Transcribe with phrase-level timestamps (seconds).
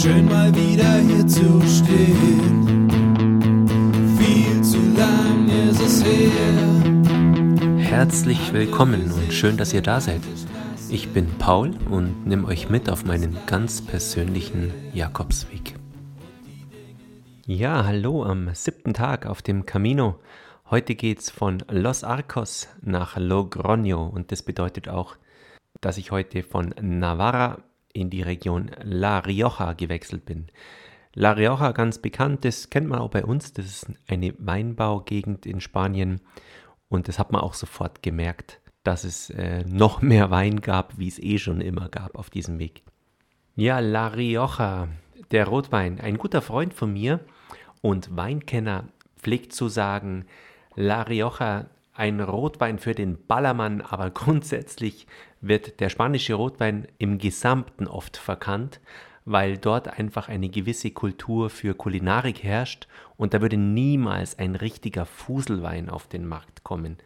[0.00, 2.88] Schön mal wieder hier zu stehen.
[4.16, 7.78] Viel zu lang ist es her.
[7.78, 10.20] Herzlich willkommen und schön, dass ihr da seid.
[10.88, 15.74] Ich bin Paul und nehme euch mit auf meinen ganz persönlichen Jakobsweg.
[17.46, 20.20] Ja, hallo am siebten Tag auf dem Camino.
[20.70, 25.16] Heute geht's von Los Arcos nach Logroño und das bedeutet auch,
[25.80, 27.58] dass ich heute von Navarra
[27.98, 30.46] in die Region La Rioja gewechselt bin.
[31.14, 33.52] La Rioja, ganz bekannt, das kennt man auch bei uns.
[33.52, 36.20] Das ist eine Weinbaugegend in Spanien
[36.88, 41.08] und das hat man auch sofort gemerkt, dass es äh, noch mehr Wein gab, wie
[41.08, 42.82] es eh schon immer gab auf diesem Weg.
[43.56, 44.88] Ja, La Rioja,
[45.30, 47.20] der Rotwein, ein guter Freund von mir
[47.82, 48.84] und Weinkenner
[49.16, 50.26] pflegt zu sagen,
[50.76, 51.66] La Rioja
[51.98, 55.08] ein Rotwein für den Ballermann, aber grundsätzlich
[55.40, 58.80] wird der spanische Rotwein im Gesamten oft verkannt,
[59.24, 65.04] weil dort einfach eine gewisse Kultur für Kulinarik herrscht und da würde niemals ein richtiger
[65.04, 66.96] Fuselwein auf den Markt kommen.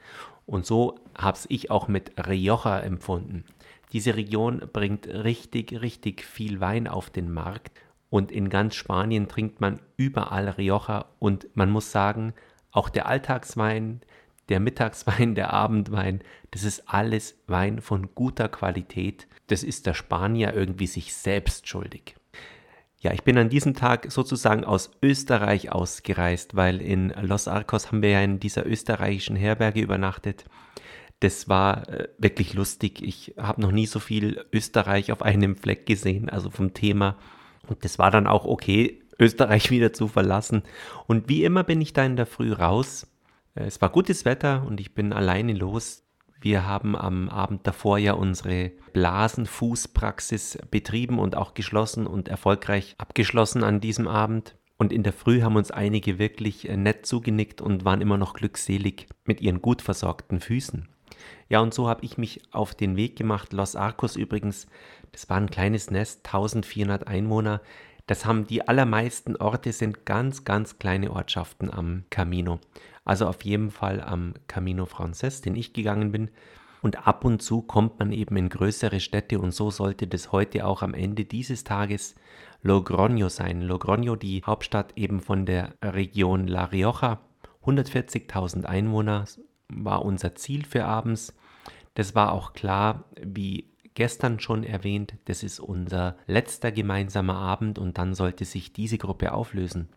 [0.47, 3.45] Und so habe ich auch mit Rioja empfunden.
[3.93, 7.73] Diese Region bringt richtig, richtig viel Wein auf den Markt
[8.09, 12.35] und in ganz Spanien trinkt man überall Rioja und man muss sagen,
[12.71, 14.01] auch der Alltagswein,
[14.53, 19.27] der Mittagswein, der Abendwein, das ist alles Wein von guter Qualität.
[19.47, 22.17] Das ist der Spanier irgendwie sich selbst schuldig.
[23.01, 28.03] Ja, ich bin an diesem Tag sozusagen aus Österreich ausgereist, weil in Los Arcos haben
[28.03, 30.45] wir ja in dieser österreichischen Herberge übernachtet.
[31.21, 33.03] Das war äh, wirklich lustig.
[33.03, 37.17] Ich habe noch nie so viel Österreich auf einem Fleck gesehen, also vom Thema.
[37.67, 40.63] Und das war dann auch okay, Österreich wieder zu verlassen.
[41.07, 43.07] Und wie immer bin ich da in der Früh raus
[43.55, 46.05] es war gutes Wetter und ich bin alleine los.
[46.41, 53.63] Wir haben am Abend davor ja unsere Blasenfußpraxis betrieben und auch geschlossen und erfolgreich abgeschlossen
[53.63, 54.57] an diesem Abend.
[54.77, 58.35] Und in der Früh haben uns einige wirklich äh, nett zugenickt und waren immer noch
[58.35, 60.89] glückselig mit ihren gut versorgten Füßen.
[61.49, 63.53] Ja, und so habe ich mich auf den Weg gemacht.
[63.53, 64.67] Los Arcos übrigens,
[65.13, 67.61] das war ein kleines Nest, 1400 Einwohner.
[68.07, 72.59] Das haben die allermeisten Orte, sind ganz, ganz kleine Ortschaften am Camino.
[73.05, 76.31] Also auf jeden Fall am Camino Frances, den ich gegangen bin.
[76.83, 80.67] Und ab und zu kommt man eben in größere Städte und so sollte das heute
[80.67, 82.17] auch am Ende dieses Tages
[82.65, 83.63] Logroño sein.
[83.63, 87.21] Logroño, die Hauptstadt eben von der Region La Rioja.
[87.65, 89.25] 140.000 Einwohner
[89.69, 91.37] war unser Ziel für abends.
[91.95, 97.99] Das war auch klar, wie gestern schon erwähnt, das ist unser letzter gemeinsamer Abend und
[97.99, 99.89] dann sollte sich diese Gruppe auflösen.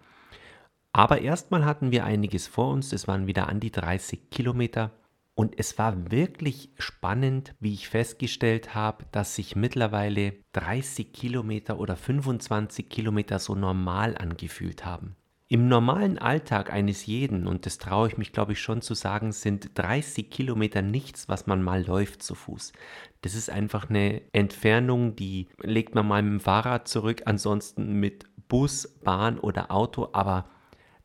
[0.95, 4.91] Aber erstmal hatten wir einiges vor uns, es waren wieder an die 30 Kilometer.
[5.33, 11.97] Und es war wirklich spannend, wie ich festgestellt habe, dass sich mittlerweile 30 Kilometer oder
[11.97, 15.17] 25 Kilometer so normal angefühlt haben.
[15.49, 19.33] Im normalen Alltag eines jeden, und das traue ich mich glaube ich schon zu sagen,
[19.33, 22.71] sind 30 Kilometer nichts, was man mal läuft zu Fuß.
[23.19, 28.23] Das ist einfach eine Entfernung, die legt man mal mit dem Fahrrad zurück, ansonsten mit
[28.47, 30.45] Bus, Bahn oder Auto, aber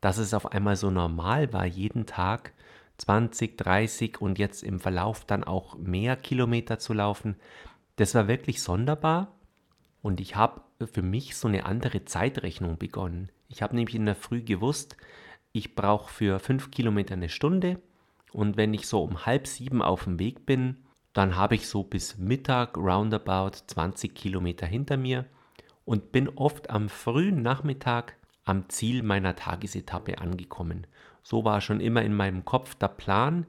[0.01, 2.53] dass es auf einmal so normal war, jeden Tag
[2.97, 7.35] 20, 30 und jetzt im Verlauf dann auch mehr Kilometer zu laufen,
[7.95, 9.31] das war wirklich sonderbar.
[10.01, 10.61] Und ich habe
[10.91, 13.29] für mich so eine andere Zeitrechnung begonnen.
[13.47, 14.97] Ich habe nämlich in der Früh gewusst,
[15.51, 17.79] ich brauche für fünf Kilometer eine Stunde.
[18.31, 20.77] Und wenn ich so um halb sieben auf dem Weg bin,
[21.13, 25.25] dann habe ich so bis Mittag roundabout 20 Kilometer hinter mir
[25.83, 30.87] und bin oft am frühen Nachmittag am Ziel meiner Tagesetappe angekommen.
[31.23, 33.45] So war schon immer in meinem Kopf der Plan.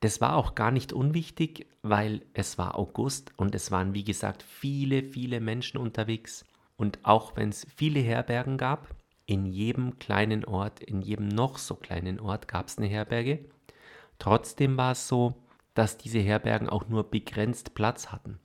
[0.00, 4.42] Das war auch gar nicht unwichtig, weil es war August und es waren, wie gesagt,
[4.42, 6.44] viele, viele Menschen unterwegs.
[6.76, 11.74] Und auch wenn es viele Herbergen gab, in jedem kleinen Ort, in jedem noch so
[11.74, 13.44] kleinen Ort gab es eine Herberge.
[14.18, 15.34] Trotzdem war es so,
[15.74, 18.38] dass diese Herbergen auch nur begrenzt Platz hatten.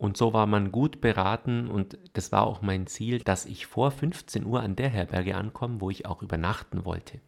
[0.00, 3.90] Und so war man gut beraten und das war auch mein Ziel, dass ich vor
[3.90, 7.20] 15 Uhr an der Herberge ankomme, wo ich auch übernachten wollte.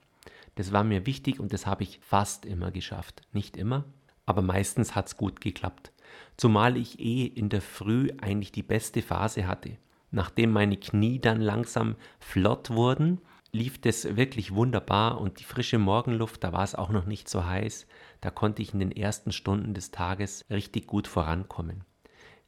[0.55, 3.21] Das war mir wichtig und das habe ich fast immer geschafft.
[3.35, 3.85] Nicht immer,
[4.25, 5.93] aber meistens hat es gut geklappt.
[6.39, 9.77] Zumal ich eh in der Früh eigentlich die beste Phase hatte.
[10.11, 13.21] Nachdem meine Knie dann langsam flott wurden,
[13.53, 17.45] lief das wirklich wunderbar und die frische Morgenluft, da war es auch noch nicht so
[17.45, 17.87] heiß,
[18.23, 21.85] da konnte ich in den ersten Stunden des Tages richtig gut vorankommen.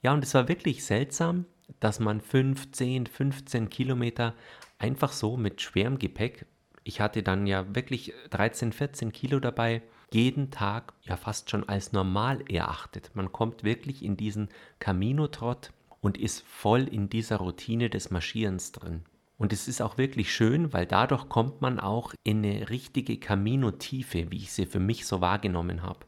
[0.04, 1.46] Ja, und es war wirklich seltsam,
[1.80, 4.34] dass man 15, 15 Kilometer
[4.78, 6.44] einfach so mit schwerem Gepäck,
[6.82, 9.80] ich hatte dann ja wirklich 13, 14 Kilo dabei,
[10.12, 13.12] jeden Tag ja fast schon als normal erachtet.
[13.14, 15.72] Man kommt wirklich in diesen Camino-Trott
[16.02, 19.04] und ist voll in dieser Routine des Marschierens drin.
[19.38, 24.30] Und es ist auch wirklich schön, weil dadurch kommt man auch in eine richtige Camino-Tiefe,
[24.30, 26.00] wie ich sie für mich so wahrgenommen habe.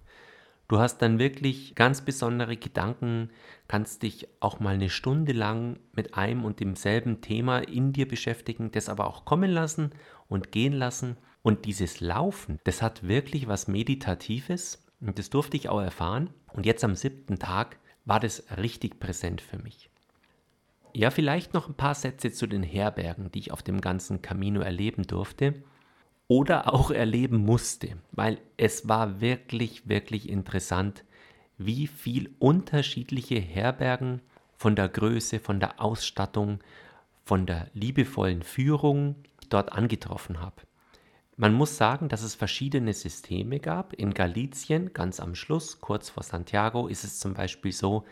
[0.68, 3.30] Du hast dann wirklich ganz besondere Gedanken,
[3.68, 8.72] kannst dich auch mal eine Stunde lang mit einem und demselben Thema in dir beschäftigen,
[8.72, 9.92] das aber auch kommen lassen
[10.28, 11.16] und gehen lassen.
[11.42, 16.30] Und dieses Laufen, das hat wirklich was Meditatives und das durfte ich auch erfahren.
[16.52, 19.88] Und jetzt am siebten Tag war das richtig präsent für mich.
[20.92, 24.62] Ja, vielleicht noch ein paar Sätze zu den Herbergen, die ich auf dem ganzen Camino
[24.62, 25.62] erleben durfte
[26.28, 31.04] oder auch erleben musste, weil es war wirklich, wirklich interessant,
[31.58, 34.20] wie viel unterschiedliche Herbergen
[34.56, 36.60] von der Größe, von der Ausstattung,
[37.24, 39.16] von der liebevollen Führung
[39.48, 40.62] dort angetroffen habe.
[41.36, 43.92] Man muss sagen, dass es verschiedene Systeme gab.
[43.92, 48.04] In Galizien, ganz am Schluss, kurz vor Santiago, ist es zum Beispiel so,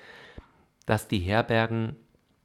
[0.85, 1.97] dass die Herbergen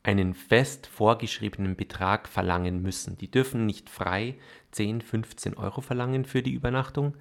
[0.04, 3.18] einen fest vorgeschriebenen Betrag verlangen müssen.
[3.18, 4.36] Die dürfen nicht frei
[4.72, 7.16] 10, 15 Euro verlangen für die Übernachtung,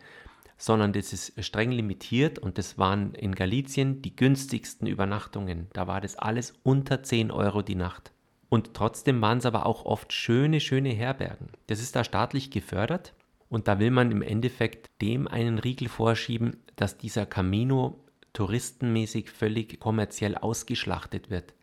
[0.57, 5.69] sondern das ist streng limitiert und das waren in Galizien die günstigsten Übernachtungen.
[5.73, 8.13] Da war das alles unter 10 Euro die Nacht.
[8.49, 11.49] Und trotzdem waren es aber auch oft schöne, schöne Herbergen.
[11.67, 13.13] Das ist da staatlich gefördert
[13.49, 18.01] und da will man im Endeffekt dem einen Riegel vorschieben, dass dieser Camino
[18.33, 21.55] touristenmäßig völlig kommerziell ausgeschlachtet wird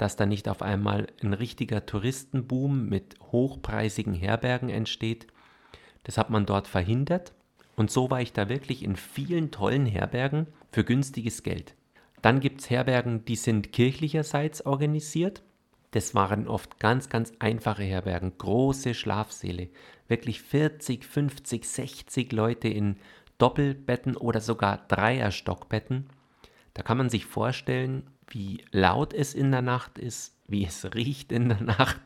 [0.00, 5.26] dass da nicht auf einmal ein richtiger Touristenboom mit hochpreisigen Herbergen entsteht.
[6.04, 7.34] Das hat man dort verhindert
[7.76, 11.74] und so war ich da wirklich in vielen tollen Herbergen für günstiges Geld.
[12.22, 15.42] Dann gibt es Herbergen, die sind kirchlicherseits organisiert.
[15.90, 19.68] Das waren oft ganz, ganz einfache Herbergen, große Schlafsäle,
[20.08, 22.96] wirklich 40, 50, 60 Leute in
[23.36, 26.06] Doppelbetten oder sogar Dreierstockbetten.
[26.72, 31.32] Da kann man sich vorstellen, wie laut es in der Nacht ist, wie es riecht
[31.32, 32.00] in der Nacht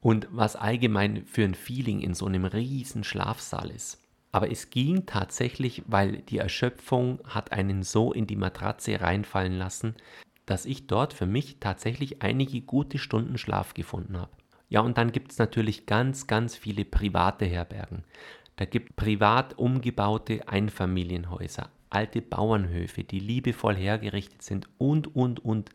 [0.00, 4.00] und was allgemein für ein Feeling in so einem riesen Schlafsaal ist.
[4.32, 9.94] Aber es ging tatsächlich, weil die Erschöpfung hat einen so in die Matratze reinfallen lassen,
[10.44, 14.30] dass ich dort für mich tatsächlich einige gute Stunden Schlaf gefunden habe.
[14.68, 18.04] Ja, und dann gibt es natürlich ganz, ganz viele private Herbergen.
[18.56, 25.70] Da gibt privat umgebaute Einfamilienhäuser, alte Bauernhöfe, die liebevoll hergerichtet sind und, und, und.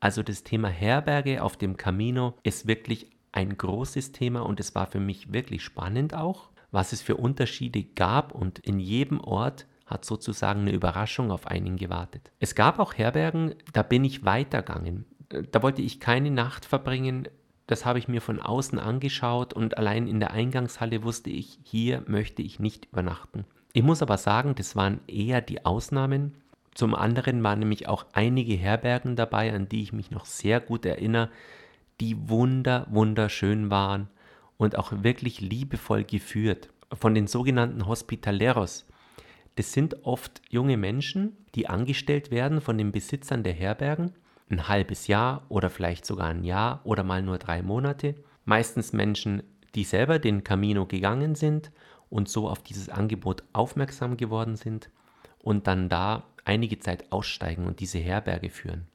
[0.00, 4.86] Also das Thema Herberge auf dem Camino ist wirklich ein großes Thema und es war
[4.86, 10.04] für mich wirklich spannend auch, was es für Unterschiede gab und in jedem Ort hat
[10.04, 12.32] sozusagen eine Überraschung auf einen gewartet.
[12.40, 15.06] Es gab auch Herbergen, da bin ich weitergegangen.
[15.50, 17.28] Da wollte ich keine Nacht verbringen.
[17.66, 22.02] Das habe ich mir von außen angeschaut und allein in der Eingangshalle wusste ich, hier
[22.06, 23.44] möchte ich nicht übernachten.
[23.72, 26.34] Ich muss aber sagen, das waren eher die Ausnahmen.
[26.74, 30.84] Zum anderen waren nämlich auch einige Herbergen dabei, an die ich mich noch sehr gut
[30.84, 31.30] erinnere,
[32.00, 34.08] die wunder, wunderschön waren
[34.56, 36.68] und auch wirklich liebevoll geführt.
[36.92, 38.86] Von den sogenannten Hospitaleros.
[39.54, 44.12] Das sind oft junge Menschen, die angestellt werden von den Besitzern der Herbergen.
[44.50, 48.14] Ein halbes Jahr oder vielleicht sogar ein Jahr oder mal nur drei Monate.
[48.44, 49.42] Meistens Menschen,
[49.74, 51.70] die selber den Camino gegangen sind
[52.12, 54.90] und so auf dieses Angebot aufmerksam geworden sind
[55.38, 58.86] und dann da einige Zeit aussteigen und diese Herberge führen.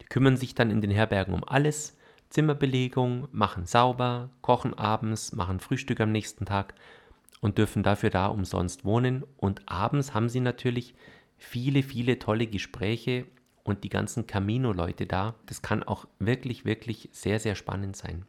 [0.00, 1.96] Die kümmern sich dann in den Herbergen um alles,
[2.30, 6.74] Zimmerbelegung, machen sauber, kochen abends, machen Frühstück am nächsten Tag
[7.40, 9.24] und dürfen dafür da umsonst wohnen.
[9.36, 10.94] Und abends haben sie natürlich
[11.36, 13.26] viele, viele tolle Gespräche
[13.64, 15.34] und die ganzen Camino-Leute da.
[15.44, 18.24] Das kann auch wirklich, wirklich sehr, sehr spannend sein.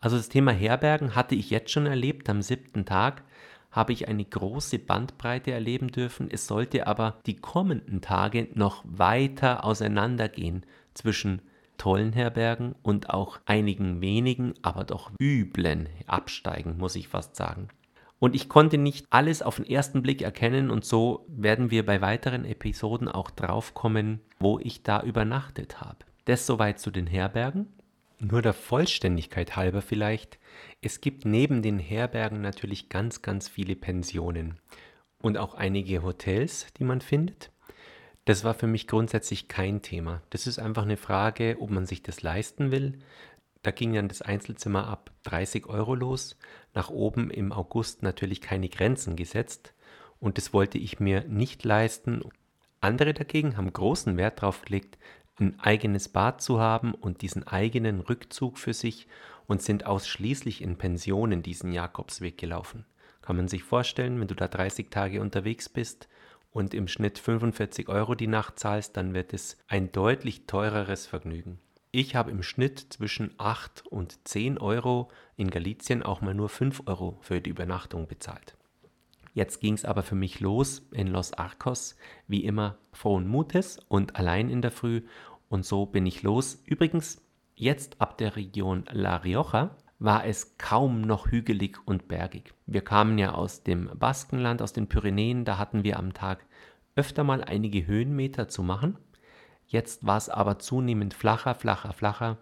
[0.00, 2.28] Also das Thema Herbergen hatte ich jetzt schon erlebt.
[2.28, 3.22] Am siebten Tag
[3.70, 6.30] habe ich eine große Bandbreite erleben dürfen.
[6.30, 10.64] Es sollte aber die kommenden Tage noch weiter auseinandergehen
[10.94, 11.42] zwischen
[11.76, 17.68] tollen Herbergen und auch einigen wenigen, aber doch üblen Absteigen, muss ich fast sagen.
[18.18, 22.00] Und ich konnte nicht alles auf den ersten Blick erkennen und so werden wir bei
[22.00, 25.98] weiteren Episoden auch draufkommen, wo ich da übernachtet habe.
[26.24, 27.68] Das soweit zu den Herbergen.
[28.20, 30.40] Nur der Vollständigkeit halber vielleicht,
[30.82, 34.58] es gibt neben den Herbergen natürlich ganz, ganz viele Pensionen
[35.22, 37.52] und auch einige Hotels, die man findet.
[38.24, 40.20] Das war für mich grundsätzlich kein Thema.
[40.30, 42.98] Das ist einfach eine Frage, ob man sich das leisten will.
[43.62, 46.36] Da ging dann das Einzelzimmer ab 30 Euro los,
[46.74, 49.74] nach oben im August natürlich keine Grenzen gesetzt
[50.18, 52.22] und das wollte ich mir nicht leisten.
[52.80, 54.98] Andere dagegen haben großen Wert darauf gelegt,
[55.38, 59.06] ein eigenes Bad zu haben und diesen eigenen Rückzug für sich
[59.46, 62.84] und sind ausschließlich in Pensionen diesen Jakobsweg gelaufen.
[63.22, 66.08] Kann man sich vorstellen, wenn du da 30 Tage unterwegs bist
[66.50, 71.58] und im Schnitt 45 Euro die Nacht zahlst, dann wird es ein deutlich teureres Vergnügen.
[71.90, 76.82] Ich habe im Schnitt zwischen 8 und 10 Euro, in Galizien auch mal nur 5
[76.86, 78.56] Euro für die Übernachtung bezahlt.
[79.32, 84.16] Jetzt ging es aber für mich los in Los Arcos, wie immer frohen Mutes und
[84.16, 85.02] allein in der Früh
[85.48, 86.62] und so bin ich los.
[86.64, 87.22] Übrigens,
[87.54, 92.54] jetzt ab der Region La Rioja war es kaum noch hügelig und bergig.
[92.66, 96.46] Wir kamen ja aus dem Baskenland, aus den Pyrenäen, da hatten wir am Tag
[96.94, 98.98] öfter mal einige Höhenmeter zu machen
[99.68, 102.38] Jetzt war es aber zunehmend flacher, flacher, flacher.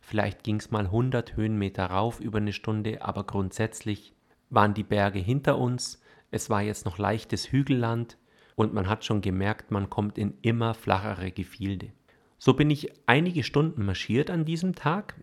[0.00, 4.14] Vielleicht ging es mal 100 Höhenmeter rauf über eine Stunde, aber grundsätzlich
[4.48, 6.00] waren die Berge hinter uns.
[6.30, 8.16] Es war jetzt noch leichtes Hügelland
[8.56, 11.92] und man hat schon gemerkt, man kommt in immer flachere Gefilde.
[12.42, 15.14] So bin ich einige Stunden marschiert an diesem Tag.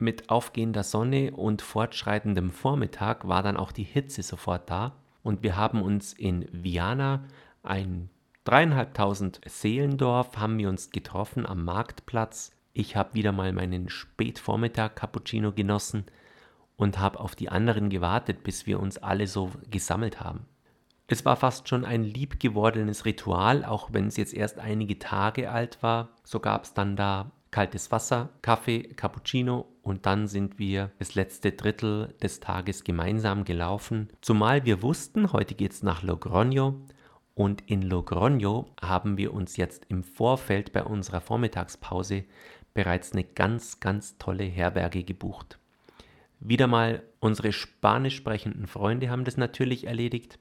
[0.00, 5.56] Mit aufgehender Sonne und fortschreitendem Vormittag war dann auch die Hitze sofort da und wir
[5.56, 7.22] haben uns in Viana,
[7.62, 8.10] ein
[8.42, 12.50] dreieinhalbtausend Seelendorf haben wir uns getroffen am Marktplatz.
[12.72, 16.06] Ich habe wieder mal meinen Spätvormittag Cappuccino genossen
[16.76, 20.44] und habe auf die anderen gewartet, bis wir uns alle so gesammelt haben.
[21.10, 25.82] Es war fast schon ein liebgewordenes Ritual, auch wenn es jetzt erst einige Tage alt
[25.82, 26.10] war.
[26.22, 31.52] So gab es dann da kaltes Wasser, Kaffee, Cappuccino und dann sind wir das letzte
[31.52, 34.10] Drittel des Tages gemeinsam gelaufen.
[34.20, 36.74] Zumal wir wussten, heute geht es nach Logroño
[37.34, 42.24] und in Logroño haben wir uns jetzt im Vorfeld bei unserer Vormittagspause
[42.74, 45.58] bereits eine ganz, ganz tolle Herberge gebucht.
[46.38, 50.38] Wieder mal unsere spanisch sprechenden Freunde haben das natürlich erledigt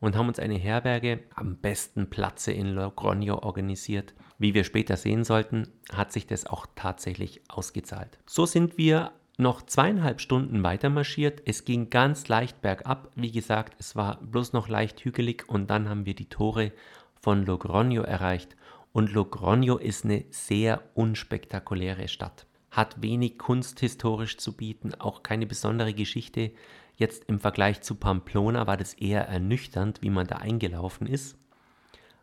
[0.00, 4.14] und haben uns eine Herberge am besten Platze in Logroño organisiert.
[4.38, 8.18] Wie wir später sehen sollten, hat sich das auch tatsächlich ausgezahlt.
[8.26, 11.42] So sind wir noch zweieinhalb Stunden weiter marschiert.
[11.46, 13.10] Es ging ganz leicht bergab.
[13.14, 16.72] Wie gesagt, es war bloß noch leicht hügelig und dann haben wir die Tore
[17.20, 18.56] von Logroño erreicht.
[18.92, 22.46] Und Logroño ist eine sehr unspektakuläre Stadt.
[22.70, 26.52] Hat wenig kunsthistorisch zu bieten, auch keine besondere Geschichte.
[27.00, 31.34] Jetzt im Vergleich zu Pamplona war das eher ernüchternd, wie man da eingelaufen ist.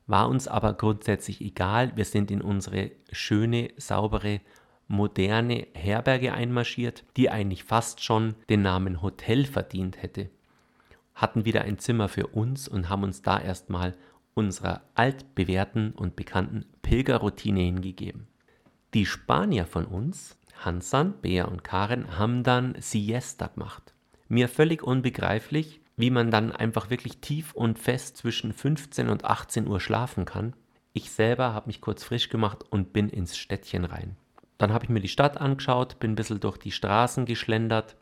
[0.05, 1.93] War uns aber grundsätzlich egal.
[1.96, 4.39] Wir sind in unsere schöne, saubere
[4.88, 10.29] moderne Herberge einmarschiert, die eigentlich fast schon den Namen Hotel verdient hätte.
[11.15, 13.96] Hatten wieder ein Zimmer für uns und haben uns da erstmal
[14.36, 18.27] unserer altbewährten und bekannten Pilgerroutine hingegeben.
[18.93, 23.96] Die Spanier von uns, Hansan, Bea und Karen, haben dann Siesta gemacht.
[24.29, 29.67] Mir völlig unbegreiflich, wie man dann einfach wirklich tief und fest zwischen 15 und 18
[29.67, 30.53] Uhr schlafen kann.
[30.93, 34.15] Ich selber habe mich kurz frisch gemacht und bin ins Städtchen rein.
[34.57, 37.96] Dann habe ich mir die Stadt angeschaut, bin ein bisschen durch die Straßen geschlendert.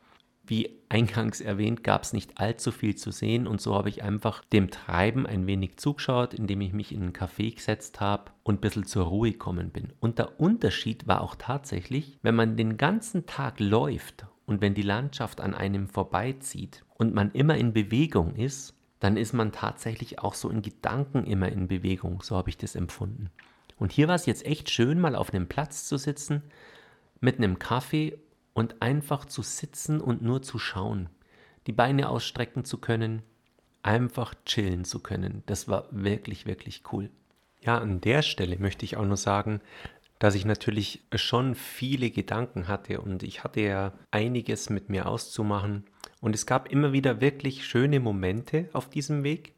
[0.47, 4.43] Wie eingangs erwähnt, gab es nicht allzu viel zu sehen und so habe ich einfach
[4.45, 8.61] dem Treiben ein wenig zugeschaut, indem ich mich in einen Café gesetzt habe und ein
[8.61, 9.93] bisschen zur Ruhe gekommen bin.
[9.99, 14.81] Und der Unterschied war auch tatsächlich, wenn man den ganzen Tag läuft und wenn die
[14.81, 20.33] Landschaft an einem vorbeizieht und man immer in Bewegung ist, dann ist man tatsächlich auch
[20.33, 23.29] so in Gedanken immer in Bewegung, so habe ich das empfunden.
[23.77, 26.41] Und hier war es jetzt echt schön, mal auf einem Platz zu sitzen,
[27.19, 28.17] mit einem Kaffee
[28.53, 31.09] und einfach zu sitzen und nur zu schauen.
[31.67, 33.21] Die Beine ausstrecken zu können,
[33.83, 35.43] einfach chillen zu können.
[35.45, 37.09] Das war wirklich, wirklich cool.
[37.61, 39.59] Ja, an der Stelle möchte ich auch nur sagen,
[40.25, 45.85] dass ich natürlich schon viele Gedanken hatte und ich hatte ja einiges mit mir auszumachen.
[46.19, 49.53] Und es gab immer wieder wirklich schöne Momente auf diesem Weg,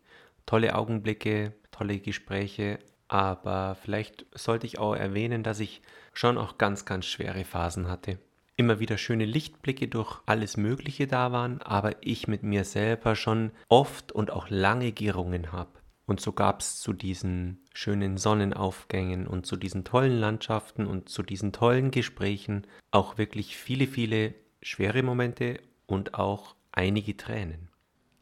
[0.46, 5.82] tolle Augenblicke, tolle Gespräche, aber vielleicht sollte ich auch erwähnen, dass ich
[6.12, 8.20] schon auch ganz, ganz schwere Phasen hatte.
[8.58, 13.52] Immer wieder schöne Lichtblicke durch alles Mögliche da waren, aber ich mit mir selber schon
[13.70, 15.72] oft und auch lange gerungen habe.
[16.08, 21.22] Und so gab es zu diesen schönen Sonnenaufgängen und zu diesen tollen Landschaften und zu
[21.22, 27.68] diesen tollen Gesprächen auch wirklich viele, viele schwere Momente und auch einige Tränen.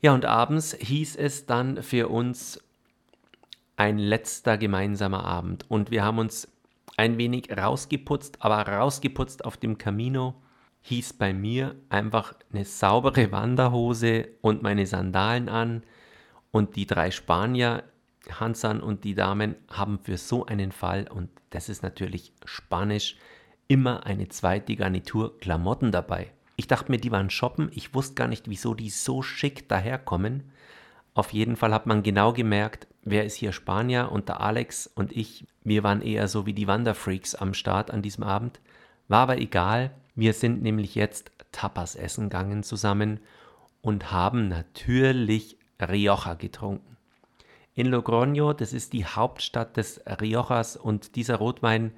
[0.02, 2.60] Ja, und abends hieß es dann für uns
[3.78, 6.48] ein letzter gemeinsamer Abend und wir haben uns
[6.98, 10.34] ein wenig rausgeputzt, aber rausgeputzt auf dem Camino
[10.82, 15.84] hieß bei mir einfach eine saubere Wanderhose und meine Sandalen an
[16.56, 17.84] und die drei Spanier,
[18.32, 23.18] Hansan und die Damen, haben für so einen Fall, und das ist natürlich Spanisch,
[23.68, 26.32] immer eine zweite Garnitur Klamotten dabei.
[26.56, 30.44] Ich dachte mir, die waren shoppen, ich wusste gar nicht, wieso die so schick daherkommen.
[31.14, 35.12] Auf jeden Fall hat man genau gemerkt, wer ist hier Spanier und der Alex und
[35.12, 38.62] ich, wir waren eher so wie die Wanderfreaks am Start an diesem Abend.
[39.10, 43.20] War aber egal, wir sind nämlich jetzt Tapas essen gegangen zusammen
[43.82, 46.98] und haben natürlich Rioja getrunken.
[47.74, 51.92] In Logroño, das ist die Hauptstadt des Riojas und dieser Rotwein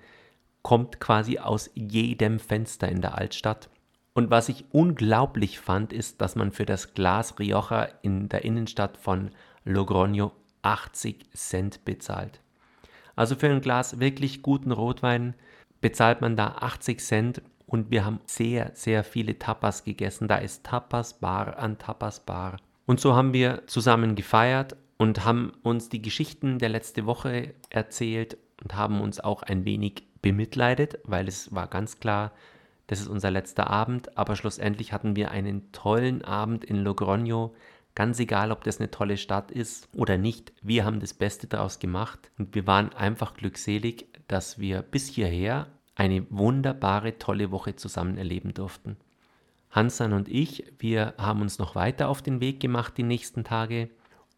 [0.63, 3.69] kommt quasi aus jedem Fenster in der Altstadt.
[4.13, 8.97] Und was ich unglaublich fand, ist, dass man für das Glas Rioja in der Innenstadt
[8.97, 9.29] von
[9.65, 10.31] Logroño
[10.63, 12.41] 80 Cent bezahlt.
[13.15, 15.35] Also für ein Glas wirklich guten Rotwein
[15.81, 20.27] bezahlt man da 80 Cent und wir haben sehr, sehr viele Tapas gegessen.
[20.27, 22.57] Da ist Tapas Bar an Tapas Bar.
[22.87, 28.37] Und so haben wir zusammen gefeiert und haben uns die Geschichten der letzten Woche erzählt
[28.63, 32.31] und haben uns auch ein wenig bemitleidet, weil es war ganz klar,
[32.87, 37.51] das ist unser letzter Abend, aber schlussendlich hatten wir einen tollen Abend in Logroño.
[37.93, 41.79] Ganz egal, ob das eine tolle Stadt ist oder nicht, wir haben das Beste daraus
[41.79, 48.17] gemacht und wir waren einfach glückselig, dass wir bis hierher eine wunderbare, tolle Woche zusammen
[48.17, 48.95] erleben durften.
[49.77, 53.89] Hansan und ich, wir haben uns noch weiter auf den Weg gemacht die nächsten Tage.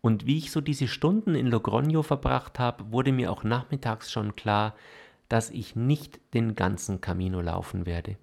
[0.01, 4.35] Und wie ich so diese Stunden in Logroño verbracht habe, wurde mir auch nachmittags schon
[4.35, 4.75] klar,
[5.29, 8.17] dass ich nicht den ganzen Camino laufen werde.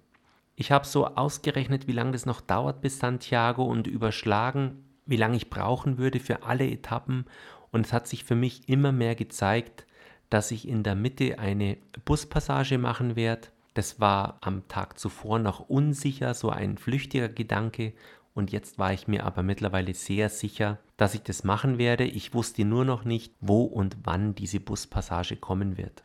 [0.55, 5.37] Ich habe so ausgerechnet, wie lange es noch dauert bis Santiago und überschlagen, wie lange
[5.37, 7.25] ich brauchen würde für alle Etappen.
[7.71, 9.87] Und es hat sich für mich immer mehr gezeigt,
[10.29, 13.47] dass ich in der Mitte eine Buspassage machen werde.
[13.77, 17.93] Das war am Tag zuvor noch unsicher, so ein flüchtiger Gedanke.
[18.33, 22.03] Und jetzt war ich mir aber mittlerweile sehr sicher, dass ich das machen werde.
[22.03, 26.01] Ich wusste nur noch nicht, wo und wann diese Buspassage kommen wird.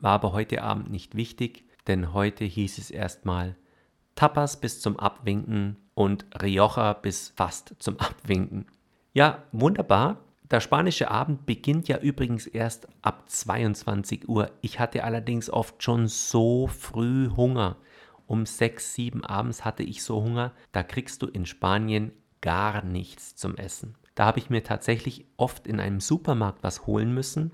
[0.00, 3.54] War aber heute Abend nicht wichtig, denn heute hieß es erstmal
[4.16, 8.66] Tapas bis zum Abwinken und Rioja bis fast zum Abwinken.
[9.12, 10.18] Ja, wunderbar.
[10.52, 14.50] Der spanische Abend beginnt ja übrigens erst ab 22 Uhr.
[14.60, 17.78] Ich hatte allerdings oft schon so früh Hunger.
[18.26, 23.34] Um 6, 7 abends hatte ich so Hunger, da kriegst du in Spanien gar nichts
[23.34, 23.94] zum Essen.
[24.14, 27.52] Da habe ich mir tatsächlich oft in einem Supermarkt was holen müssen,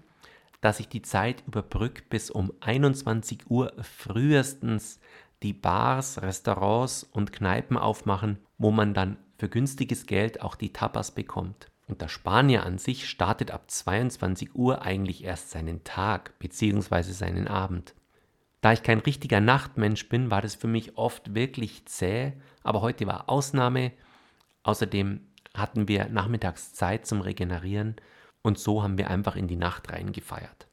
[0.60, 4.98] dass ich die Zeit überbrücke, bis um 21 Uhr frühestens
[5.44, 11.12] die Bars, Restaurants und Kneipen aufmachen, wo man dann für günstiges Geld auch die Tapas
[11.12, 11.70] bekommt.
[11.88, 17.02] Und der Spanier an sich startet ab 22 Uhr eigentlich erst seinen Tag bzw.
[17.02, 17.94] seinen Abend.
[18.60, 23.06] Da ich kein richtiger Nachtmensch bin, war das für mich oft wirklich zäh, aber heute
[23.06, 23.92] war Ausnahme.
[24.64, 25.20] Außerdem
[25.54, 27.96] hatten wir nachmittags Zeit zum Regenerieren
[28.42, 30.66] und so haben wir einfach in die Nacht reingefeiert.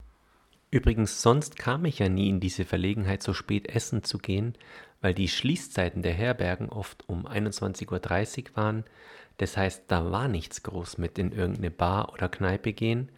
[0.71, 4.57] Übrigens, sonst kam ich ja nie in diese Verlegenheit, so spät essen zu gehen,
[4.99, 8.83] weil die Schließzeiten der Herbergen oft um 21.30 Uhr waren.
[9.37, 13.09] Das heißt, da war nichts groß mit in irgendeine Bar oder Kneipe gehen,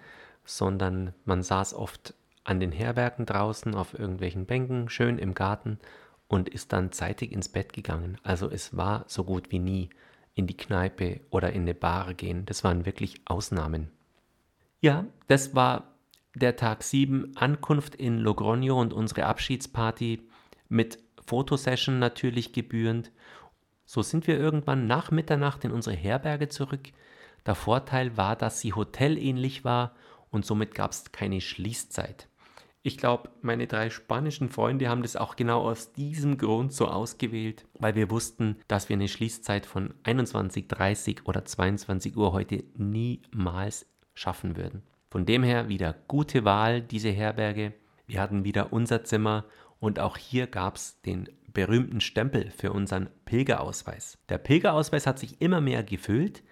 [0.45, 5.79] sondern man saß oft an den Herbergen draußen auf irgendwelchen Bänken, schön im Garten
[6.27, 8.17] und ist dann zeitig ins Bett gegangen.
[8.23, 9.89] Also es war so gut wie nie
[10.33, 12.45] in die Kneipe oder in eine Bar gehen.
[12.45, 13.91] Das waren wirklich Ausnahmen.
[14.79, 15.95] Ja, das war
[16.35, 20.21] der Tag 7, Ankunft in Logroño und unsere Abschiedsparty
[20.69, 23.11] mit Fotosession natürlich gebührend.
[23.87, 26.89] So sind wir irgendwann nach Mitternacht in unsere Herberge zurück.
[27.45, 29.95] Der Vorteil war, dass sie hotelähnlich war
[30.29, 32.27] und somit gab es keine Schließzeit.
[32.83, 37.65] Ich glaube, meine drei spanischen Freunde haben das auch genau aus diesem Grund so ausgewählt,
[37.79, 44.57] weil wir wussten, dass wir eine Schließzeit von 21.30 oder 22 Uhr heute niemals schaffen
[44.57, 44.83] würden.
[45.09, 47.73] Von dem her wieder gute Wahl, diese Herberge.
[48.05, 49.45] Wir hatten wieder unser Zimmer
[49.79, 54.17] und auch hier gab es den berühmten Stempel für unseren Pilgerausweis.
[54.29, 56.43] Der Pilgerausweis hat sich immer mehr gefüllt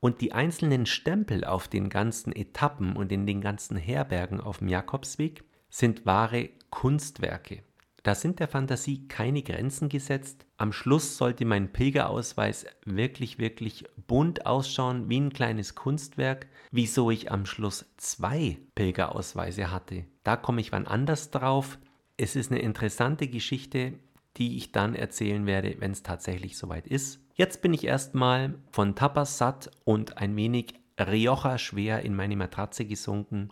[0.00, 4.68] und die einzelnen Stempel auf den ganzen Etappen und in den ganzen Herbergen auf dem
[4.68, 7.62] Jakobsweg sind wahre Kunstwerke.
[8.04, 10.44] Da sind der Fantasie keine Grenzen gesetzt.
[10.58, 16.46] Am Schluss sollte mein Pilgerausweis wirklich, wirklich bunt ausschauen, wie ein kleines Kunstwerk.
[16.70, 21.78] Wieso ich am Schluss zwei Pilgerausweise hatte, da komme ich wann anders drauf.
[22.18, 23.94] Es ist eine interessante Geschichte,
[24.36, 27.20] die ich dann erzählen werde, wenn es tatsächlich soweit ist.
[27.34, 32.84] Jetzt bin ich erstmal von Tapas satt und ein wenig Rioja schwer in meine Matratze
[32.84, 33.50] gesunken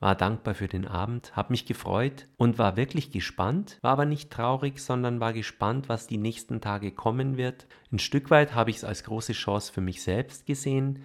[0.00, 4.30] war dankbar für den Abend, habe mich gefreut und war wirklich gespannt, war aber nicht
[4.30, 7.66] traurig, sondern war gespannt, was die nächsten Tage kommen wird.
[7.92, 11.02] Ein Stück weit habe ich es als große Chance für mich selbst gesehen,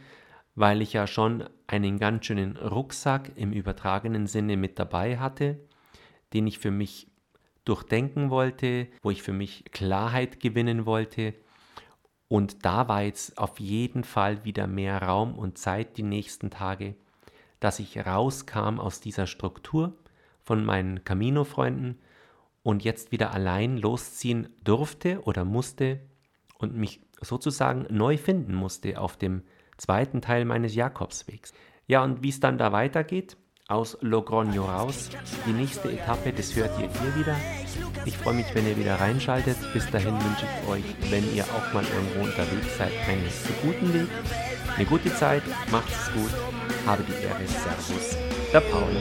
[0.56, 5.60] weil ich ja schon einen ganz schönen Rucksack im übertragenen Sinne mit dabei hatte,
[6.32, 7.12] den ich für mich
[7.66, 11.34] durchdenken wollte, wo ich für mich Klarheit gewinnen wollte.
[12.28, 16.96] Und da war jetzt auf jeden Fall wieder mehr Raum und Zeit die nächsten Tage
[17.66, 19.98] dass ich rauskam aus dieser Struktur
[20.44, 21.98] von meinen Camino-Freunden
[22.62, 26.00] und jetzt wieder allein losziehen durfte oder musste
[26.60, 29.44] und mich sozusagen neu finden musste auf dem
[29.78, 31.54] zweiten Teil meines Jakobswegs.
[31.88, 35.10] Ja, und wie es dann da weitergeht, aus Logroño raus.
[35.46, 37.36] Die nächste Etappe, das hört ihr hier wieder.
[38.06, 39.58] Ich freue mich, wenn ihr wieder reinschaltet.
[39.74, 43.28] Bis dahin wünsche ich euch, wenn ihr auch mal irgendwo unterwegs seid, einen
[43.64, 44.08] guten Weg,
[44.76, 46.32] eine gute Zeit, macht es gut,
[46.86, 48.18] habe die Ehre, Servus,
[48.54, 48.96] der Paul.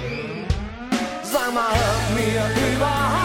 [1.22, 3.23] Sag mal, hört mir überhaupt